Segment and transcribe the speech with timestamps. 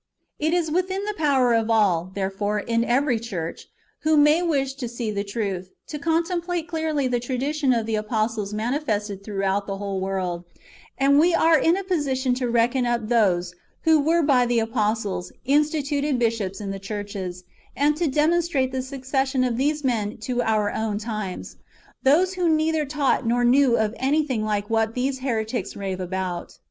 [0.39, 3.67] It is within the power of all, therefore, in every church,
[3.99, 7.93] who may wish to see the truth, to contemplate clearly the tradi tion of the
[7.93, 10.45] apostles manifested throughout the whole world;
[10.97, 13.53] and we are in a position to reckon up those
[13.83, 17.43] who were by the apostles instituted bishops in the churches,
[17.75, 21.57] and [to demon strate] the successions of these men to our own times;
[22.01, 25.29] those who neither taught nor knew of anything like what these Book hi.] IREN^US AGAINST
[25.29, 25.73] HERESIES.
[25.73, 26.57] 261 [heretics] rave about.